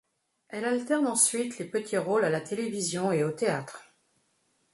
[0.49, 3.93] Elle alterne ensuite les petits rôles à la télévision et au théâtre.